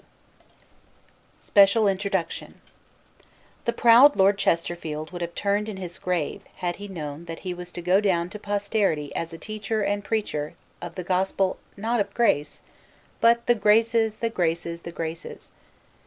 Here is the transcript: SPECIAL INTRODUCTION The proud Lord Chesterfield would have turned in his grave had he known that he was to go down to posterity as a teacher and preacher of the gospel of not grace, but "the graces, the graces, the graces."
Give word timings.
SPECIAL 1.41 1.87
INTRODUCTION 1.87 2.59
The 3.65 3.71
proud 3.71 4.15
Lord 4.15 4.35
Chesterfield 4.39 5.11
would 5.11 5.21
have 5.21 5.35
turned 5.35 5.69
in 5.69 5.77
his 5.77 5.99
grave 5.99 6.41
had 6.55 6.77
he 6.77 6.87
known 6.87 7.25
that 7.25 7.41
he 7.41 7.53
was 7.53 7.71
to 7.73 7.83
go 7.83 8.01
down 8.01 8.27
to 8.31 8.39
posterity 8.39 9.15
as 9.15 9.31
a 9.31 9.37
teacher 9.37 9.83
and 9.83 10.03
preacher 10.03 10.55
of 10.81 10.95
the 10.95 11.03
gospel 11.03 11.59
of 11.73 11.77
not 11.77 12.13
grace, 12.15 12.61
but 13.19 13.45
"the 13.45 13.53
graces, 13.53 14.15
the 14.15 14.31
graces, 14.31 14.81
the 14.81 14.91
graces." 14.91 15.51